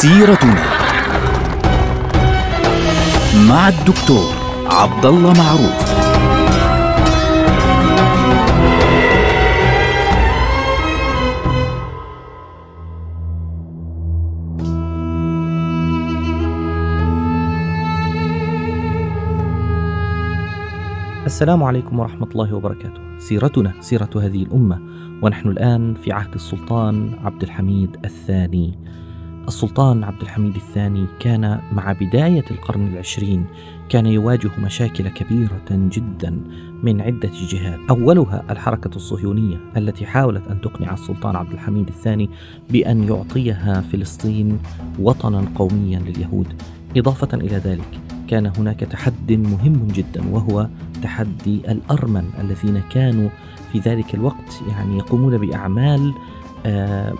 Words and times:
سيرتنا 0.00 0.64
مع 3.48 3.68
الدكتور 3.68 4.34
عبد 4.66 5.06
الله 5.06 5.32
معروف 5.32 6.00
السلام 21.26 21.62
عليكم 21.62 21.98
ورحمة 21.98 22.28
الله 22.30 22.54
وبركاته. 22.54 23.18
سيرتنا 23.18 23.72
سيرة 23.80 24.10
هذه 24.16 24.42
الأمة، 24.42 24.80
ونحن 25.22 25.48
الآن 25.48 25.94
في 25.94 26.12
عهد 26.12 26.34
السلطان 26.34 27.14
عبد 27.24 27.42
الحميد 27.42 27.96
الثاني. 28.04 28.78
السلطان 29.50 30.04
عبد 30.04 30.22
الحميد 30.22 30.56
الثاني 30.56 31.06
كان 31.20 31.60
مع 31.72 31.92
بداية 31.92 32.44
القرن 32.50 32.86
العشرين 32.86 33.46
كان 33.88 34.06
يواجه 34.06 34.50
مشاكل 34.58 35.08
كبيرة 35.08 35.60
جدا 35.70 36.40
من 36.82 37.00
عدة 37.00 37.30
جهات، 37.50 37.78
أولها 37.90 38.44
الحركة 38.50 38.96
الصهيونية 38.96 39.56
التي 39.76 40.06
حاولت 40.06 40.48
أن 40.48 40.60
تقنع 40.60 40.94
السلطان 40.94 41.36
عبد 41.36 41.52
الحميد 41.52 41.88
الثاني 41.88 42.30
بأن 42.70 43.04
يعطيها 43.04 43.80
فلسطين 43.80 44.58
وطنا 44.98 45.44
قوميا 45.54 45.98
لليهود. 45.98 46.62
إضافة 46.96 47.36
إلى 47.38 47.56
ذلك 47.56 47.98
كان 48.28 48.52
هناك 48.58 48.80
تحد 48.80 49.32
مهم 49.32 49.86
جدا 49.86 50.28
وهو 50.30 50.68
تحدي 51.02 51.72
الأرمن 51.72 52.24
الذين 52.40 52.82
كانوا 52.90 53.28
في 53.72 53.78
ذلك 53.78 54.14
الوقت 54.14 54.62
يعني 54.68 54.98
يقومون 54.98 55.38
بأعمال 55.38 56.14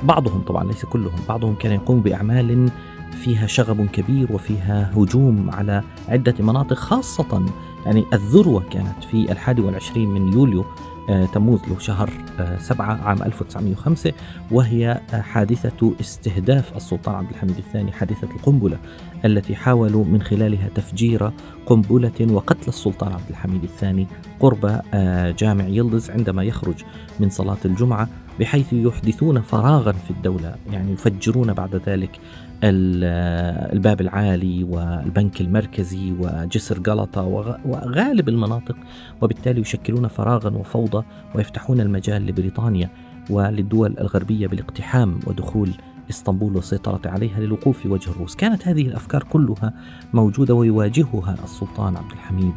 بعضهم 0.03 0.43
طبعا 0.43 0.65
ليس 0.65 0.85
كلهم 0.85 1.19
بعضهم 1.29 1.55
كان 1.55 1.73
يقوم 1.73 2.01
بأعمال 2.01 2.71
فيها 3.11 3.47
شغب 3.47 3.87
كبير 3.87 4.33
وفيها 4.33 4.93
هجوم 4.97 5.51
على 5.51 5.83
عدة 6.09 6.35
مناطق 6.41 6.77
خاصة 6.77 7.47
يعني 7.87 8.05
الذروة 8.13 8.63
كانت 8.71 9.05
في 9.11 9.33
الحادي 9.33 9.63
والعشرين 9.63 10.09
من 10.09 10.33
يوليو 10.33 10.65
آه، 11.11 11.27
تموز 11.27 11.61
له 11.69 11.79
شهر 11.79 12.11
آه، 12.39 12.59
سبعة 12.59 13.01
عام 13.05 13.23
1905 13.23 14.13
وهي 14.51 15.01
حادثة 15.13 15.95
استهداف 16.01 16.77
السلطان 16.77 17.15
عبد 17.15 17.31
الحميد 17.31 17.57
الثاني 17.57 17.93
حادثة 17.93 18.29
القنبلة. 18.31 18.79
التي 19.25 19.55
حاولوا 19.55 20.05
من 20.05 20.23
خلالها 20.23 20.69
تفجير 20.69 21.31
قنبلة 21.67 22.33
وقتل 22.33 22.69
السلطان 22.69 23.13
عبد 23.13 23.31
الحميد 23.31 23.63
الثاني 23.63 24.07
قرب 24.41 24.81
آه، 24.95 25.31
جامع 25.31 25.65
يلدز 25.65 26.11
عندما 26.11 26.43
يخرج 26.43 26.85
من 27.21 27.31
صلاة 27.31 27.59
الجمعة 27.65 28.09
بحيث 28.41 28.73
يحدثون 28.73 29.41
فراغا 29.41 29.93
في 29.93 30.11
الدولة 30.11 30.55
يعني 30.73 30.93
يفجرون 30.93 31.53
بعد 31.53 31.83
ذلك 31.87 32.21
الباب 32.65 34.01
العالي 34.01 34.65
والبنك 34.65 35.41
المركزي 35.41 36.13
وجسر 36.21 36.81
غلطة 36.87 37.23
وغالب 37.65 38.29
المناطق 38.29 38.77
وبالتالي 39.23 39.61
يشكلون 39.61 40.09
فراغا 40.09 40.51
وفوضى 40.51 41.05
ويفتحون 41.35 41.81
المجال 41.81 42.27
لبريطانيا 42.27 42.91
وللدول 43.31 43.97
الغربية 44.01 44.47
بالاقتحام 44.47 45.21
ودخول 45.27 45.71
إسطنبول 46.11 46.57
والسيطرة 46.57 47.01
عليها 47.11 47.41
للوقوف 47.41 47.79
في 47.79 47.89
وجه 47.89 48.11
الروس. 48.11 48.37
كانت 48.37 48.69
هذه 48.69 48.87
الأفكار 48.87 49.23
كلها 49.23 49.73
موجودة 50.13 50.55
ويواجهها 50.55 51.37
السلطان 51.45 51.97
عبد 51.97 52.13
الحميد 52.13 52.55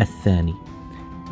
الثاني. 0.00 0.54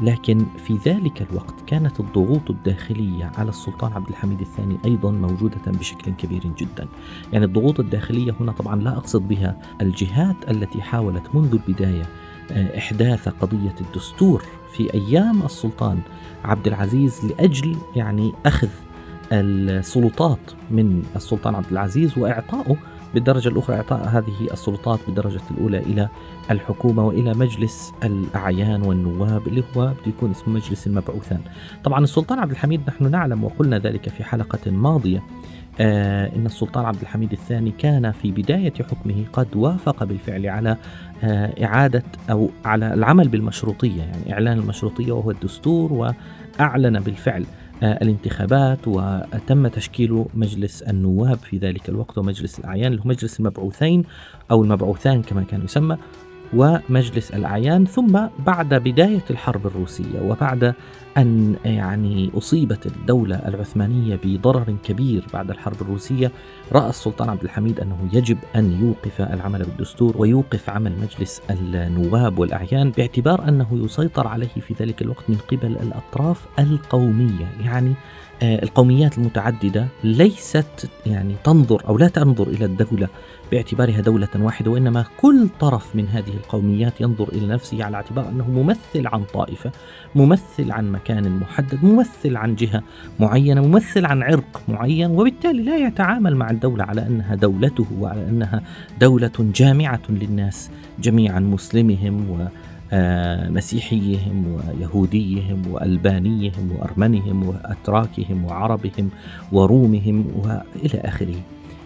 لكن 0.03 0.47
في 0.67 0.79
ذلك 0.87 1.23
الوقت 1.31 1.55
كانت 1.67 2.01
الضغوط 2.01 2.51
الداخلية 2.51 3.33
على 3.37 3.49
السلطان 3.49 3.93
عبد 3.93 4.09
الحميد 4.09 4.41
الثاني 4.41 4.79
أيضا 4.85 5.11
موجودة 5.11 5.61
بشكل 5.67 6.13
كبير 6.13 6.43
جدا. 6.59 6.89
يعني 7.33 7.45
الضغوط 7.45 7.81
الداخلية 7.81 8.35
هنا 8.41 8.53
طبعا 8.53 8.83
لا 8.83 8.97
أقصد 8.97 9.29
بها 9.29 9.57
الجهات 9.81 10.51
التي 10.51 10.83
حاولت 10.83 11.35
منذ 11.35 11.53
البداية 11.53 12.03
آه، 12.51 12.79
إحداث 12.79 13.29
قضية 13.29 13.75
الدستور 13.81 14.43
في 14.73 14.95
أيام 14.95 15.43
السلطان 15.43 16.01
عبد 16.45 16.67
العزيز 16.67 17.25
لأجل 17.25 17.77
يعني 17.97 18.33
أخذ 18.47 18.69
السلطات 19.33 20.39
من 20.71 21.03
السلطان 21.17 21.55
عبد 21.55 21.73
العزيز 21.73 22.19
وإعطائه 22.19 22.77
بالدرجة 23.15 23.49
الأخرى 23.49 23.77
إعطاء 23.77 24.09
هذه 24.09 24.53
السلطات 24.53 24.99
بالدرجة 25.07 25.41
الأولى 25.51 25.79
إلى 25.79 26.09
الحكومة 26.51 27.07
وإلى 27.07 27.35
مجلس 27.35 27.93
الأعيان 28.05 28.83
والنواب 28.83 29.49
اللي 29.49 29.63
هو 29.77 29.87
بده 29.87 29.95
يكون 30.07 30.31
اسمه 30.31 30.55
مجلس 30.55 30.87
المبعوثان 30.87 31.41
طبعا 31.85 32.05
السلطان 32.05 32.39
عبد 32.39 32.51
الحميد 32.51 32.81
نحن 32.89 33.11
نعلم 33.11 33.45
وقلنا 33.45 33.79
ذلك 33.79 34.09
في 34.09 34.25
حلقة 34.25 34.71
ماضية 34.71 35.23
آه 35.81 36.37
إن 36.37 36.47
السلطان 36.47 36.85
عبد 36.85 37.01
الحميد 37.01 37.33
الثاني 37.33 37.71
كان 37.71 38.13
في 38.13 38.31
بداية 38.33 38.73
حكمه 38.75 39.25
قد 39.33 39.57
وافق 39.57 40.05
بالفعل 40.05 40.47
على 40.47 40.77
آه 41.25 41.65
إعادة 41.65 42.03
أو 42.31 42.51
على 42.65 42.95
العمل 42.95 43.29
بالمشروطية 43.29 44.03
يعني 44.03 44.33
إعلان 44.33 44.59
المشروطية 44.59 45.13
وهو 45.13 45.31
الدستور 45.31 45.93
وأعلن 45.93 47.01
بالفعل. 47.01 47.47
الانتخابات 47.83 48.79
وتم 48.89 49.69
تشكيل 49.69 50.25
مجلس 50.35 50.83
النواب 50.83 51.39
في 51.39 51.59
ذلك 51.59 51.89
الوقت 51.89 52.19
ومجلس 52.19 52.59
الأعيان 52.59 52.87
اللي 52.87 53.01
هو 53.01 53.09
مجلس 53.09 53.41
المبعوثين 53.41 54.05
أو 54.51 54.63
المبعوثان 54.63 55.23
كما 55.23 55.43
كان 55.43 55.65
يسمى. 55.65 55.99
ومجلس 56.55 57.31
الأعيان 57.31 57.87
ثم 57.87 58.21
بعد 58.47 58.75
بداية 58.75 59.25
الحرب 59.31 59.67
الروسية 59.67 60.21
وبعد 60.21 60.75
أن 61.17 61.57
يعني 61.65 62.31
أصيبت 62.35 62.87
الدولة 62.87 63.37
العثمانية 63.37 64.19
بضرر 64.25 64.77
كبير 64.85 65.25
بعد 65.33 65.51
الحرب 65.51 65.77
الروسية 65.81 66.33
رأى 66.73 66.89
السلطان 66.89 67.29
عبد 67.29 67.45
الحميد 67.45 67.81
أنه 67.81 68.09
يجب 68.13 68.39
أن 68.57 68.73
يوقف 68.83 69.21
العمل 69.21 69.63
بالدستور 69.63 70.15
ويوقف 70.19 70.71
عمل 70.71 70.93
مجلس 71.03 71.43
النواب 71.51 72.39
والأعيان 72.39 72.91
باعتبار 72.91 73.49
أنه 73.49 73.69
يسيطر 73.73 74.27
عليه 74.27 74.49
في 74.49 74.75
ذلك 74.81 75.03
الوقت 75.03 75.25
من 75.29 75.37
قبل 75.37 75.77
الأطراف 75.83 76.47
القومية. 76.59 77.47
يعني 77.65 77.95
القوميات 78.43 79.19
المتعددة 79.19 79.87
ليست 80.05 80.91
يعني 81.07 81.35
تنظر 81.45 81.83
أو 81.89 81.99
لا 81.99 82.09
تنظر 82.09 82.47
إلى 82.47 82.65
الدولة 82.65 83.09
باعتبارها 83.53 84.01
دولة 84.01 84.29
واحدة 84.37 84.71
وإنما 84.71 85.05
كل 85.21 85.49
طرف 85.61 85.97
من 85.97 86.09
هذه 86.09 86.31
القوميات 86.35 87.01
ينظر 87.01 87.29
إلى 87.29 87.47
نفسه 87.47 87.85
على 87.85 87.97
اعتبار 87.97 88.29
أنه 88.29 88.51
ممثل 88.51 89.07
عن 89.07 89.25
طائفة 89.25 89.73
ممثل 90.15 90.73
عن 90.73 90.93
مكان 90.93 91.39
محدد 91.39 91.85
ممثل 91.85 92.37
عن 92.37 92.55
جهة 92.55 92.83
معينة 93.21 93.61
ممثل 93.61 94.07
عن 94.07 94.23
عرق 94.23 94.63
معين 94.69 95.11
وبالتالي 95.11 95.63
لا 95.63 95.77
يتعامل 95.77 96.37
مع 96.37 96.51
الدولة 96.51 96.85
على 96.85 97.07
أنها 97.07 97.35
دولته 97.35 97.87
وعلى 97.99 98.29
أنها 98.29 98.63
دولة 99.01 99.33
جامعة 99.39 100.03
للناس 100.09 100.71
جميعا 100.99 101.41
مسلمهم 101.41 102.31
و 102.31 102.37
آه، 102.41 102.51
مسيحيهم 103.51 104.47
ويهوديهم 104.55 105.63
وألبانيهم 105.71 106.73
وارمنهم 106.79 107.49
وأتراكهم 107.49 108.45
وعربهم 108.45 109.11
ورومهم 109.53 110.27
وإلى 110.37 111.01
آخره. 111.01 111.37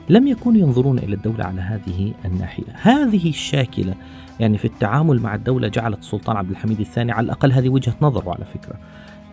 لم 0.08 0.26
يكونوا 0.26 0.60
ينظرون 0.60 0.98
إلى 0.98 1.14
الدولة 1.14 1.44
على 1.44 1.60
هذه 1.60 2.12
الناحية، 2.24 2.64
هذه 2.82 3.28
الشاكلة 3.28 3.94
يعني 4.40 4.58
في 4.58 4.64
التعامل 4.64 5.20
مع 5.20 5.34
الدولة 5.34 5.68
جعلت 5.68 5.98
السلطان 5.98 6.36
عبد 6.36 6.50
الحميد 6.50 6.80
الثاني 6.80 7.12
على 7.12 7.24
الأقل 7.24 7.52
هذه 7.52 7.68
وجهة 7.68 7.94
نظره 8.02 8.30
على 8.30 8.44
فكرة. 8.44 8.74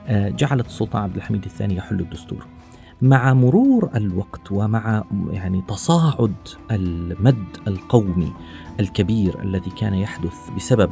آه، 0.08 0.30
جعلت 0.30 0.66
السلطان 0.66 1.04
عبد 1.04 1.16
الحميد 1.16 1.46
الثاني 1.46 1.76
يحل 1.76 2.00
الدستور. 2.00 2.46
مع 3.02 3.34
مرور 3.34 3.90
الوقت 3.96 4.52
ومع 4.52 5.04
يعني 5.32 5.64
تصاعد 5.68 6.36
المد 6.72 7.58
القومي 7.68 8.34
الكبير 8.80 9.42
الذي 9.44 9.70
كان 9.70 9.94
يحدث 9.94 10.50
بسبب 10.58 10.92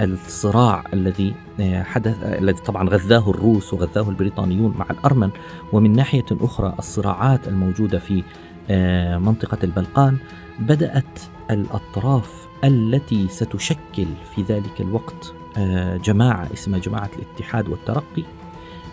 الصراع 0.00 0.84
الذي 0.92 1.34
آه، 1.60 1.82
حدث 1.82 2.22
الذي 2.22 2.58
طبعا 2.62 2.88
غذاه 2.88 3.30
الروس 3.30 3.74
وغذاه 3.74 4.08
البريطانيون 4.10 4.74
مع 4.78 4.86
الأرمن. 4.90 5.30
ومن 5.72 5.92
ناحية 5.92 6.24
أخرى 6.32 6.74
الصراعات 6.78 7.48
الموجودة 7.48 7.98
في 7.98 8.22
آه، 8.70 9.18
منطقة 9.18 9.58
البلقان 9.64 10.16
بدأت 10.58 11.20
الأطراف 11.50 12.48
التي 12.64 13.28
ستشكل 13.28 14.06
في 14.34 14.42
ذلك 14.42 14.80
الوقت 14.80 15.32
آه، 15.56 15.96
جماعة 15.96 16.48
اسمها 16.52 16.78
جماعة 16.78 17.10
الاتحاد 17.18 17.68
والترقي 17.68 18.24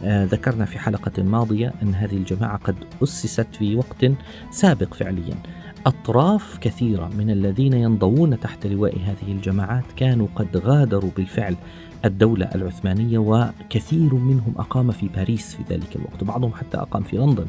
ذكرنا 0.05 0.65
في 0.65 0.79
حلقة 0.79 1.23
ماضية 1.23 1.73
أن 1.83 1.93
هذه 1.93 2.17
الجماعة 2.17 2.57
قد 2.57 2.75
أسست 3.03 3.47
في 3.59 3.75
وقت 3.75 4.05
سابق 4.51 4.93
فعليا. 4.93 5.35
أطراف 5.85 6.57
كثيرة 6.57 7.09
من 7.17 7.29
الذين 7.29 7.73
ينضوون 7.73 8.39
تحت 8.39 8.67
لواء 8.67 8.95
هذه 8.97 9.31
الجماعات 9.31 9.83
كانوا 9.95 10.27
قد 10.35 10.57
غادروا 10.57 11.09
بالفعل 11.17 11.55
الدولة 12.05 12.49
العثمانية 12.55 13.17
وكثير 13.17 14.15
منهم 14.15 14.53
أقام 14.57 14.91
في 14.91 15.07
باريس 15.07 15.55
في 15.55 15.63
ذلك 15.73 15.95
الوقت 15.95 16.23
بعضهم 16.23 16.53
حتى 16.53 16.77
أقام 16.77 17.03
في 17.03 17.17
لندن. 17.17 17.45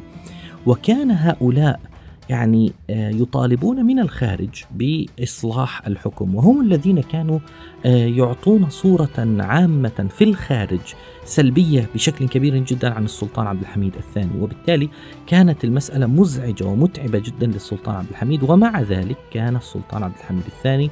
وكان 0.67 1.11
هؤلاء 1.11 1.81
يعني 2.29 2.73
آه، 2.91 3.11
يطالبون 3.11 3.87
من 3.87 3.99
الخارج 3.99 4.65
بإصلاح 4.71 5.87
الحكم 5.87 6.35
وهم 6.35 6.61
الذين 6.61 7.01
كانوا 7.01 7.39
آه، 7.87 8.07
يعطون 8.07 8.71
صورة 8.71 9.37
عامة 9.39 10.09
في 10.11 10.25
الخارج 10.25 10.95
سلبية 11.25 11.89
بشكل 11.95 12.29
كبير 12.29 12.57
جدا 12.57 12.95
عن 12.95 13.05
السلطان 13.05 13.47
عبد 13.47 13.61
الحميد 13.61 13.97
الثاني 13.97 14.41
وبالتالي 14.41 14.89
كانت 15.27 15.65
المسألة 15.65 16.07
مزعجة 16.07 16.65
ومتعبة 16.65 17.19
جدا 17.19 17.47
للسلطان 17.47 17.95
عبد 17.95 18.11
الحميد 18.11 18.43
ومع 18.43 18.81
ذلك 18.81 19.17
كان 19.31 19.57
السلطان 19.57 20.03
عبد 20.03 20.17
الحميد 20.17 20.45
الثاني 20.47 20.91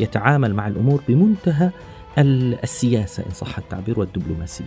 يتعامل 0.00 0.54
مع 0.54 0.68
الأمور 0.68 1.02
بمنتهى 1.08 1.70
السياسة 2.18 3.26
إن 3.26 3.30
صح 3.30 3.58
التعبير 3.58 4.00
والدبلوماسية. 4.00 4.64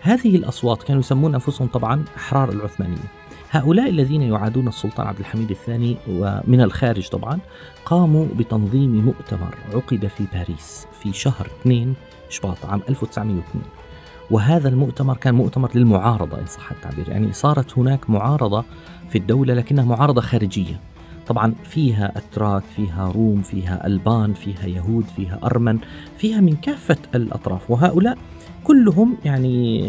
هذه 0.00 0.36
الأصوات 0.36 0.82
كانوا 0.82 1.00
يسمون 1.00 1.34
أنفسهم 1.34 1.68
طبعا 1.68 2.04
أحرار 2.16 2.52
العثمانيه. 2.52 3.19
هؤلاء 3.50 3.88
الذين 3.90 4.22
يعادون 4.22 4.68
السلطان 4.68 5.06
عبد 5.06 5.18
الحميد 5.18 5.50
الثاني 5.50 5.96
ومن 6.08 6.60
الخارج 6.60 7.08
طبعا 7.08 7.38
قاموا 7.84 8.26
بتنظيم 8.38 9.04
مؤتمر 9.04 9.54
عقد 9.74 10.06
في 10.06 10.24
باريس 10.32 10.86
في 11.02 11.12
شهر 11.12 11.46
2 11.60 11.94
شباط 12.28 12.66
عام 12.66 12.80
1902 12.88 13.62
وهذا 14.30 14.68
المؤتمر 14.68 15.16
كان 15.16 15.34
مؤتمر 15.34 15.70
للمعارضة 15.74 16.38
إن 16.38 16.46
صح 16.46 16.72
التعبير 16.72 17.08
يعني 17.08 17.32
صارت 17.32 17.78
هناك 17.78 18.10
معارضة 18.10 18.64
في 19.10 19.18
الدولة 19.18 19.54
لكنها 19.54 19.84
معارضة 19.84 20.20
خارجية. 20.20 20.80
طبعا 21.26 21.54
فيها 21.64 22.12
أتراك 22.18 22.62
فيها 22.76 23.12
روم 23.14 23.42
فيها 23.42 23.86
ألبان 23.86 24.32
فيها 24.32 24.66
يهود 24.66 25.04
فيها 25.16 25.38
أرمن 25.44 25.78
فيها 26.18 26.40
من 26.40 26.56
كافة 26.56 26.96
الأطراف. 27.14 27.70
وهؤلاء 27.70 28.18
كلهم 28.64 29.16
يعني 29.24 29.80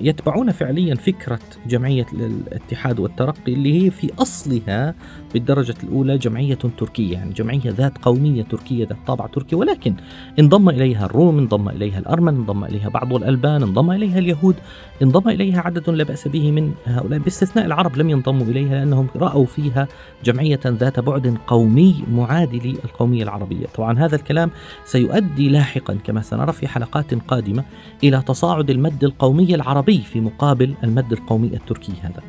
يتبعون 0.00 0.52
فعليا 0.52 0.94
فكرة 0.94 1.38
جمعية 1.66 2.06
الاتحاد 2.12 3.00
والترقي 3.00 3.52
اللي 3.52 3.84
هي 3.84 3.90
في 3.90 4.10
أصلها 4.18 4.94
بالدرجة 5.32 5.74
الأولى 5.84 6.18
جمعية 6.18 6.54
تركية 6.54 7.12
يعني 7.12 7.32
جمعية 7.32 7.60
ذات 7.66 7.98
قومية 7.98 8.42
تركية 8.42 8.86
ذات 8.86 8.96
طابع 9.06 9.26
تركي 9.26 9.56
ولكن 9.56 9.94
انضم 10.38 10.68
إليها 10.68 11.06
الروم 11.06 11.38
انضم 11.38 11.68
إليها 11.68 11.98
الأرمن 11.98 12.34
انضم 12.34 12.64
إليها 12.64 12.88
بعض 12.88 13.14
الألبان 13.14 13.62
انضم 13.62 13.90
إليها 13.90 14.18
اليهود 14.18 14.56
انضم 15.02 15.28
إليها 15.28 15.60
عدد 15.60 15.90
لا 15.90 16.04
بأس 16.04 16.28
به 16.28 16.50
من 16.50 16.72
هؤلاء. 16.86 17.18
باستثناء 17.18 17.66
العرب 17.66 17.96
لم 17.96 18.10
ينضموا 18.10 18.46
إليها 18.46 18.74
لأنهم 18.74 19.06
رأوا 19.16 19.46
فيها 19.46 19.88
جمعية 20.24 20.60
ذات 20.66 21.00
بعد 21.00 21.36
قومي 21.46 22.04
معادي 22.12 22.58
للقومية 22.58 23.22
العربية. 23.22 23.66
طبعا 23.66 23.98
هذا 23.98 24.16
الكلام 24.16 24.50
سيؤدي 24.84 25.48
لاحقا 25.48 25.94
كما 26.04 26.22
سنرى 26.22 26.52
في 26.52 26.68
حلقات 26.68 27.14
قادمة 27.14 27.64
إلى 28.04 28.13
تصاعد 28.20 28.70
المد 28.70 29.04
القومي 29.04 29.54
العربي 29.54 29.98
في 29.98 30.20
مقابل 30.20 30.74
المد 30.84 31.12
القومي 31.12 31.46
التركي 31.46 31.92
هذا. 32.02 32.22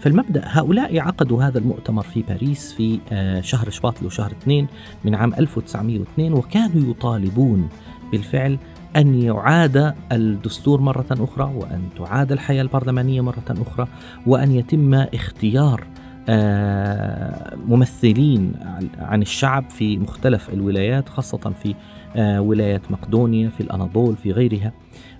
فالمبدأ 0.00 0.42
هؤلاء 0.44 0.98
عقدوا 0.98 1.42
هذا 1.42 1.58
المؤتمر 1.58 2.02
في 2.02 2.22
باريس 2.22 2.72
في 2.72 2.98
آه، 3.12 3.40
شهر 3.40 3.70
شباط 3.70 4.02
وشهر 4.02 4.30
اثنين 4.30 4.66
من 5.04 5.14
عام 5.14 5.34
1902 5.34 6.32
وكانوا 6.32 6.90
يطالبون 6.90 7.68
بالفعل 8.12 8.58
أن 8.96 9.22
يعاد 9.22 9.94
الدستور 10.12 10.80
مرة 10.80 11.06
أخرى 11.10 11.54
وأن 11.56 11.82
تعاد 11.96 12.32
الحياة 12.32 12.62
البرلمانية 12.62 13.20
مرة 13.20 13.44
أخرى 13.48 13.88
وأن 14.26 14.52
يتم 14.52 14.94
اختيار 14.94 15.86
آه، 16.28 17.56
ممثلين 17.56 18.52
عن 18.98 19.22
الشعب 19.22 19.70
في 19.70 19.98
مختلف 19.98 20.50
الولايات 20.50 21.08
خاصة 21.08 21.52
في 21.62 21.74
آه، 22.16 22.40
ولاية 22.40 22.82
مقدونيا 22.90 23.48
في 23.48 23.60
الأناضول 23.60 24.16
في 24.16 24.32
غيرها. 24.32 24.72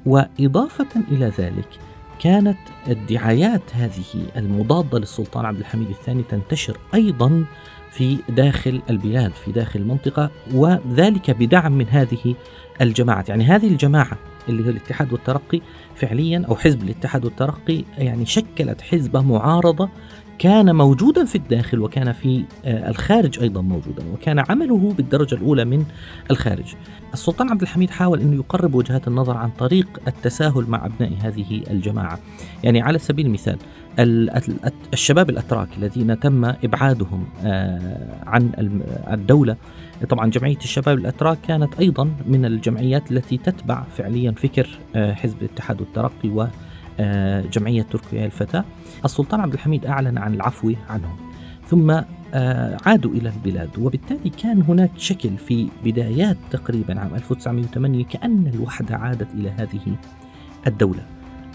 وإضافة 0.07 0.89
إلى 1.11 1.33
ذلك 1.39 1.69
كانت 2.21 2.59
الدعايات 2.89 3.63
هذه 3.73 4.27
المضادة 4.37 4.99
للسلطان 4.99 5.45
عبد 5.45 5.59
الحميد 5.59 5.89
الثاني 5.89 6.23
تنتشر 6.23 6.79
أيضا 6.95 7.45
في 7.91 8.19
داخل 8.29 8.83
البلاد 8.91 9.33
في 9.33 9.53
داخل 9.53 9.81
المنطقة 9.81 10.31
وذلك 10.55 11.31
بدعم 11.31 11.73
من 11.73 11.89
هذه 11.89 12.35
الجماعات 12.81 13.29
يعني 13.29 13.45
هذه 13.45 13.69
الجماعة 13.69 14.19
اللي 14.49 14.67
هو 14.67 14.71
الاتحاد 14.71 15.13
والترقي 15.13 15.61
فعليا 15.95 16.45
أو 16.49 16.57
حزب 16.57 16.83
الاتحاد 16.83 17.25
والترقي 17.25 17.85
يعني 17.99 18.27
شكلت 18.27 18.81
حزبة 18.81 19.21
معارضة 19.21 19.89
كان 20.41 20.75
موجودا 20.75 21.25
في 21.25 21.35
الداخل 21.35 21.81
وكان 21.81 22.13
في 22.13 22.45
آه، 22.65 22.91
الخارج 22.91 23.41
أيضا 23.41 23.61
موجودا 23.61 24.05
وكان 24.13 24.45
عمله 24.49 24.93
بالدرجة 24.97 25.35
الأولى 25.35 25.65
من 25.65 25.85
الخارج. 26.31 26.75
السلطان 27.15 27.51
عبد 27.51 27.63
الحميد 27.63 27.91
حاول 27.91 28.21
انه 28.21 28.37
يقرب 28.37 28.75
وجهات 28.75 29.09
النظر 29.09 29.37
عن 29.37 29.51
طريق 29.51 29.87
التساهل 30.09 30.65
مع 30.69 30.87
أبناء 30.87 31.13
هذه 31.21 31.63
الجماعة. 31.71 32.19
يعني 32.65 32.83
على 32.83 32.99
سبيل 32.99 33.27
المثال 33.27 33.59
الشباب 34.93 35.31
الأتراك 35.31 35.69
الذين 35.79 36.21
تم 36.21 36.45
إبعادهم 36.45 37.25
آه، 37.45 38.25
عن 38.27 38.51
الدولة 39.13 39.57
طبعا 40.09 40.31
جمعية 40.31 40.57
الشباب 40.57 40.99
الأتراك 40.99 41.39
كانت 41.49 41.81
أيضا 41.81 42.11
من 42.27 42.45
الجمعيات 42.45 43.11
التي 43.11 43.37
تتبع 43.37 43.83
فعليا 43.97 44.33
فكر 44.33 44.69
آه، 44.95 45.13
حزب 45.13 45.37
الاتحاد 45.43 45.81
والترقي 45.81 46.29
و 46.29 46.47
جمعية 47.53 47.83
تركيا 47.83 48.27
الفتاة. 48.27 48.65
السلطان 49.05 49.41
عبد 49.41 49.53
الحميد 49.53 49.87
أعلن 49.87 50.19
عن 50.19 50.35
العفو 50.35 50.73
عنهم. 50.89 51.17
ثم 51.69 52.01
آه، 52.35 52.77
عادوا 52.87 53.11
إلى 53.11 53.29
البلاد 53.29 53.69
وبالتالي 53.79 54.31
كان 54.31 54.63
هناك 54.63 54.91
شكل 54.97 55.37
في 55.37 55.69
بدايات 55.85 56.37
تقريبا 56.51 57.01
عام 57.01 57.15
1908 57.15 58.05
كأن 58.05 58.51
الوحدة 58.55 58.97
عادت 58.97 59.35
إلى 59.35 59.51
هذه 59.51 59.97
الدولة 60.67 61.03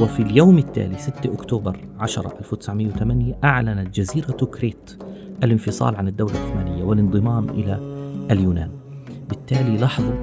وفي 0.00 0.22
اليوم 0.22 0.58
التالي 0.58 0.98
6 0.98 1.32
أكتوبر 1.32 1.76
10 2.00 2.38
1908 2.38 3.34
أعلنت 3.44 3.94
جزيرة 4.00 4.30
كريت 4.30 5.02
الانفصال 5.44 5.96
عن 5.96 6.08
الدولة 6.08 6.32
العثمانية 6.32 6.84
والانضمام 6.84 7.48
إلى 7.48 7.78
اليونان. 8.30 8.70
بالتالي 9.28 9.76
لاحظوا 9.76 10.14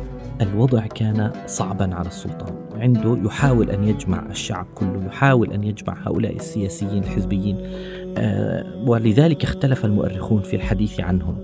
الوضع 0.42 0.88
كان 0.88 1.32
صعبا 1.48 1.96
على 1.96 2.08
السلطان. 2.08 2.56
عنده 2.76 3.18
يحاول 3.26 3.70
أن 3.70 3.84
يجمع 3.84 4.26
الشعب 4.30 4.66
كله 4.76 5.06
يحاول 5.06 5.52
أن 5.52 5.64
يجمع 5.64 6.08
هؤلاء 6.08 6.36
السياسيين 6.36 7.04
الحزبيين 7.04 7.58
آه 8.18 8.84
ولذلك 8.88 9.44
اختلف 9.44 9.86
المؤرخون 9.86 10.42
في 10.42 10.56
الحديث 10.56 11.00
عنهم. 11.00 11.38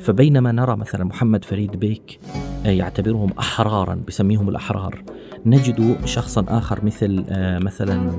فبينما 0.00 0.52
نرى 0.52 0.76
مثلا 0.76 1.04
محمد 1.04 1.44
فريد 1.44 1.76
بيك 1.76 2.18
آه، 2.66 2.70
يعتبرهم 2.70 3.30
أحرارا 3.38 4.00
بسميهم 4.08 4.48
الأحرار 4.48 5.02
نجد 5.46 5.96
شخصا 6.04 6.44
آخر 6.48 6.84
مثل 6.84 7.24
آه، 7.28 7.58
مثلا 7.58 8.10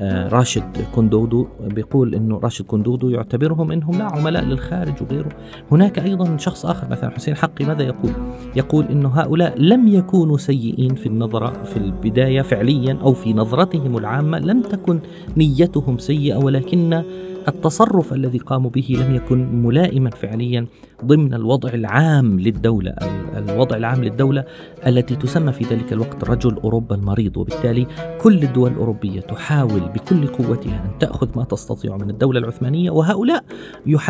آه، 0.00 0.28
راشد 0.28 0.62
كندودو. 0.94 1.46
بيقول 1.60 2.14
إنه 2.14 2.38
راشد 2.38 2.64
كندودو 2.64 3.08
يعتبرهم 3.08 3.72
إنهم 3.72 3.98
لا 3.98 4.04
عملاء 4.04 4.44
للخارج 4.44 5.02
وغيره. 5.02 5.28
هناك 5.72 5.98
أيضا 5.98 6.36
شخص 6.36 6.66
آخر 6.66 6.90
مثلا 6.90 7.10
حسين 7.10 7.36
حقي 7.36 7.64
ماذا 7.64 7.82
يقول؟ 7.82 8.12
يقول 8.56 8.84
إنه 8.84 9.08
هؤلاء 9.08 9.58
لم 9.58 9.88
يكونوا 9.88 10.38
سيئين 10.38 10.94
في 10.94 11.06
النظرة 11.06 11.62
في 11.64 11.76
البداية 11.76 12.42
فعليا 12.42 12.98
أو 13.02 13.12
في 13.12 13.32
نظرتهم 13.32 13.98
العامة 13.98 14.38
لم 14.38 14.62
تكن 14.62 15.00
نيتهم 15.36 15.98
سيئة 15.98 16.36
ولكن 16.36 17.02
التصرف 17.48 18.12
الذي 18.12 18.38
قاموا 18.38 18.70
به 18.70 18.96
لم 19.06 19.14
يكن 19.14 19.62
ملائما 19.62 20.10
فعليا 20.10 20.66
ضمن 21.04 21.34
الوضع 21.34 21.68
العام 21.68 22.40
للدولة 22.40 22.92
الوضع 23.36 23.76
العام 23.76 24.04
للدولة 24.04 24.44
التي 24.86 25.16
تسمى 25.16 25.52
في 25.52 25.64
ذلك 25.64 25.92
الوقت 25.92 26.24
رجل 26.24 26.56
أوروبا 26.56 26.96
المريض. 26.96 27.36
وبالتالي 27.36 27.86
كل 28.20 28.42
الدول 28.42 28.72
الأوروبية 28.72 29.20
تحاول 29.20 29.80
بكل 29.80 30.26
قوتها 30.26 30.84
أن 30.84 30.98
تأخذ 30.98 31.28
ما 31.36 31.44
تستطيع 31.44 31.96
من 31.96 32.10
الدولة 32.10 32.40
العثمانية 32.40 32.90
وهؤلاء 32.90 33.44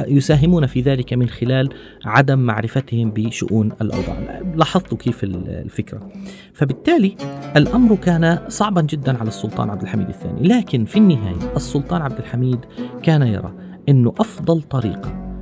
يساهمون 0.08 0.66
في 0.66 0.80
ذلك 0.80 1.12
من 1.12 1.28
خلال 1.28 1.68
عدم 2.04 2.38
معرفتهم 2.38 3.10
بشؤون 3.10 3.72
الأوضاع. 3.82 4.40
لاحظت 4.54 4.94
كيف 4.94 5.24
الفكرة. 5.24 6.08
فبالتالي 6.52 7.16
الأمر 7.56 7.96
كان 7.96 8.38
صعبا 8.48 8.80
جدا 8.80 9.18
على 9.18 9.28
السلطان 9.28 9.70
عبد 9.70 9.82
الحميد 9.82 10.08
الثاني. 10.08 10.48
لكن 10.48 10.84
في 10.84 10.98
النهاية 10.98 11.56
السلطان 11.56 12.02
عبد 12.02 12.18
الحميد 12.18 12.58
كان 13.02 13.19
يرى 13.26 13.54
أنه 13.88 14.14
أفضل 14.18 14.62
طريقة 14.62 15.36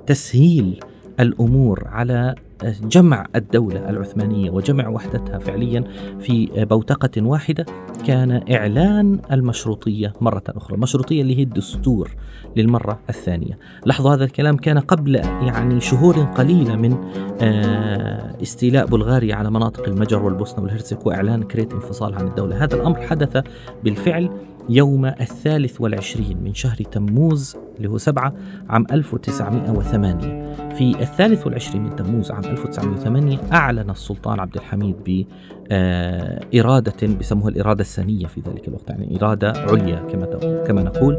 لتسهيل 0.00 0.80
الأمور 1.20 1.82
على 1.86 2.34
جمع 2.64 3.26
الدولة 3.36 3.90
العثمانية 3.90 4.50
وجمع 4.50 4.88
وحدتها 4.88 5.38
فعليا 5.38 5.84
في 6.20 6.66
بوتقة 6.70 7.22
واحدة 7.22 7.66
كان 8.06 8.42
إعلان 8.52 9.20
المشروطية 9.32 10.12
مرة 10.20 10.42
أخرى 10.48 10.74
المشروطية 10.74 11.22
اللي 11.22 11.38
هي 11.38 11.42
الدستور 11.42 12.10
للمرة 12.56 12.98
الثانية. 13.08 13.58
لاحظوا 13.86 14.14
هذا 14.14 14.24
الكلام 14.24 14.56
كان 14.56 14.78
قبل 14.78 15.14
يعني 15.14 15.80
شهور 15.80 16.16
قليلة 16.16 16.76
من 16.76 16.96
آه، 17.40 18.42
استيلاء 18.42 18.86
بلغاريا 18.86 19.34
على 19.34 19.50
مناطق 19.50 19.88
المجر 19.88 20.22
والبوسنة 20.22 20.62
والهرسك 20.62 21.06
وإعلان 21.06 21.42
كريت 21.42 21.72
انفصال 21.72 22.14
عن 22.14 22.26
الدولة. 22.26 22.64
هذا 22.64 22.74
الأمر 22.74 23.00
حدث 23.00 23.44
بالفعل 23.84 24.30
يوم 24.68 25.06
الثالث 25.06 25.80
والعشرين 25.80 26.38
من 26.44 26.54
شهر 26.54 26.76
تموز 26.76 27.56
اللي 27.76 27.88
هو 27.88 27.98
سبعة 27.98 28.34
عام 28.68 28.86
1908 28.92 30.46
في 30.74 31.02
الثالث 31.02 31.46
والعشرين 31.46 31.82
من 31.82 31.96
تموز 31.96 32.30
عام 32.30 32.44
1908 32.44 33.38
أعلن 33.52 33.90
السلطان 33.90 34.40
عبد 34.40 34.54
الحميد 34.56 35.26
بإرادة 35.70 37.06
بسموها 37.20 37.48
الإرادة 37.48 37.80
السنية 37.80 38.26
في 38.26 38.40
ذلك 38.40 38.68
الوقت 38.68 38.90
يعني 38.90 39.16
إرادة 39.16 39.52
عليا 39.56 39.96
كما 39.96 40.26
كما 40.66 40.82
نقول. 40.82 41.16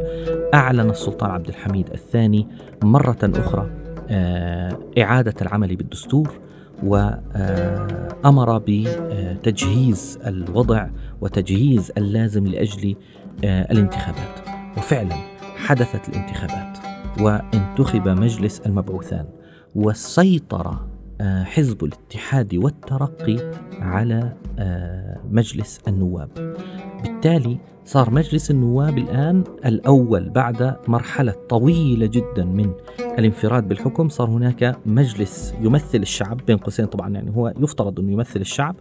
أعلن 0.54 0.90
السلطان 0.90 1.30
عبد 1.30 1.48
الحميد 1.48 1.90
الثاني 1.90 2.46
مرة 2.82 3.18
أخرى 3.22 3.70
آه، 4.10 4.78
إعادة 4.98 5.34
العمل 5.42 5.76
بالدستور 5.76 6.30
وأمر 6.82 8.62
بتجهيز 8.66 10.18
الوضع 10.26 10.88
وتجهيز 11.20 11.92
اللازم 11.98 12.46
لأجل 12.46 12.90
آه، 12.90 13.27
الانتخابات. 13.44 14.48
وفعلا 14.76 15.14
حدثت 15.56 16.08
الانتخابات 16.08 16.78
وانتخب 17.20 18.08
مجلس 18.08 18.60
المبعوثان 18.60 19.26
وسيطر 19.74 20.86
آه، 21.20 21.44
حزب 21.44 21.84
الاتحاد 21.84 22.54
والترقي 22.54 23.36
على 23.80 24.32
مجلس 25.30 25.80
النواب. 25.88 26.56
بالتالي 27.02 27.58
صار 27.88 28.10
مجلس 28.10 28.50
النواب 28.50 28.98
الآن 28.98 29.44
الأول 29.66 30.30
بعد 30.30 30.76
مرحلة 30.88 31.34
طويلة 31.48 32.06
جدا 32.06 32.44
من 32.44 32.70
الانفراد 33.18 33.68
بالحكم. 33.68 34.08
صار 34.08 34.30
هناك 34.30 34.78
مجلس 34.86 35.54
يمثل 35.60 35.98
الشعب 35.98 36.40
بين 36.46 36.56
قوسين. 36.56 36.86
طبعا 36.86 37.08
يعني 37.08 37.36
هو 37.36 37.52
يفترض 37.60 38.00
أنه 38.00 38.12
يمثل 38.12 38.40
الشعب 38.40 38.76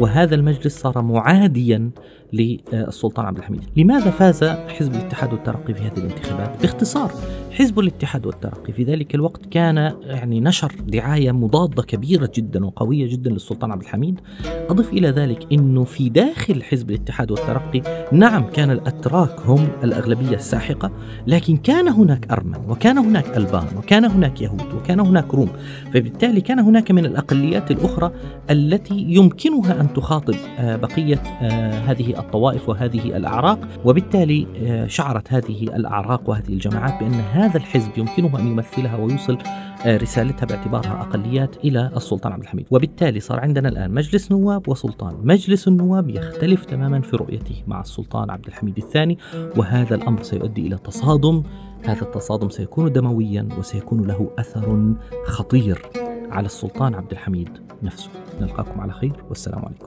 وهذا 0.00 0.34
المجلس 0.34 0.80
صار 0.80 1.02
معاديا 1.02 1.90
للسلطان 2.32 3.26
عبد 3.26 3.38
الحميد. 3.38 3.62
لماذا 3.76 4.10
فاز 4.10 4.44
حزب 4.44 4.94
الاتحاد 4.94 5.32
والترقي 5.32 5.74
في 5.74 5.82
هذه 5.82 5.96
الانتخابات؟ 5.98 6.62
باختصار 6.62 7.12
حزب 7.50 7.78
الاتحاد 7.78 8.26
والترقي 8.26 8.72
في 8.72 8.84
ذلك 8.84 9.14
الوقت 9.14 9.46
كان 9.46 9.76
يعني 10.02 10.40
نشر 10.40 10.72
دعاية 10.86 11.32
مضادة 11.32 11.82
كبيرة 11.82 12.30
جدا 12.34 12.66
وقوية 12.66 13.12
جدا 13.12 13.30
للسلطان 13.30 13.70
عبد 13.72 13.82
الحميد. 13.82 14.20
أضف 14.68 14.92
إلى 14.92 15.08
ذلك 15.08 15.52
أنه 15.52 15.84
في 15.84 16.08
داخل 16.08 16.62
حزب 16.62 16.90
الاتحاد 16.90 17.30
والترقي 17.30 18.06
نعم 18.12 18.45
كان 18.46 18.70
الأتراك 18.70 19.40
هم 19.46 19.68
الأغلبية 19.84 20.36
الساحقة 20.36 20.90
لكن 21.26 21.56
كان 21.56 21.88
هناك 21.88 22.30
أرمن 22.30 22.58
وكان 22.68 22.98
هناك 22.98 23.36
ألبان 23.36 23.66
وكان 23.76 24.04
هناك 24.04 24.40
يهود 24.40 24.74
وكان 24.74 25.00
هناك 25.00 25.34
روم. 25.34 25.48
فبالتالي 25.94 26.40
كان 26.40 26.58
هناك 26.58 26.90
من 26.90 27.06
الأقليات 27.06 27.70
الأخرى 27.70 28.10
التي 28.50 29.04
يمكنها 29.08 29.80
أن 29.80 29.92
تخاطب 29.94 30.34
آه، 30.58 30.76
بقية 30.76 31.22
آه، 31.42 31.70
هذه 31.70 32.18
الطوائف 32.18 32.68
وهذه 32.68 33.16
الأعراق. 33.16 33.58
وبالتالي 33.84 34.46
آه، 34.62 34.86
شعرت 34.86 35.32
هذه 35.32 35.62
الأعراق 35.62 36.30
وهذه 36.30 36.48
الجماعات 36.48 37.00
بأن 37.00 37.20
هذا 37.32 37.56
الحزب 37.56 37.90
يمكنه 37.96 38.38
أن 38.38 38.46
يمثلها 38.46 38.96
ويوصل 38.96 39.38
رسالتها 39.86 40.46
باعتبارها 40.46 41.00
أقليات 41.00 41.56
إلى 41.56 41.90
السلطان 41.96 42.32
عبد 42.32 42.42
الحميد. 42.42 42.66
وبالتالي 42.70 43.20
صار 43.20 43.40
عندنا 43.40 43.68
الآن 43.68 43.94
مجلس 43.94 44.32
نواب 44.32 44.68
وسلطان. 44.68 45.16
مجلس 45.22 45.68
النواب 45.68 46.10
يختلف 46.10 46.64
تماما 46.64 47.00
في 47.00 47.16
رؤيته 47.16 47.62
مع 47.66 47.80
السلطان 47.80 48.30
عبد 48.30 48.46
الحميد 48.46 48.76
الثاني 48.76 49.18
وهذا 49.56 49.94
الأمر 49.94 50.22
سيؤدي 50.22 50.66
إلى 50.66 50.76
تصادم. 50.76 51.42
هذا 51.84 52.02
التصادم 52.02 52.48
سيكون 52.48 52.92
دمويا 52.92 53.48
وسيكون 53.58 54.06
له 54.06 54.30
أثر 54.38 54.94
خطير 55.26 55.82
على 56.30 56.46
السلطان 56.46 56.94
عبد 56.94 57.12
الحميد 57.12 57.48
نفسه. 57.82 58.10
نلقاكم 58.40 58.80
على 58.80 58.92
خير 58.92 59.12
والسلام 59.28 59.64
عليكم. 59.64 59.86